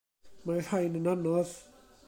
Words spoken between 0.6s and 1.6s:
rhain yn anodd.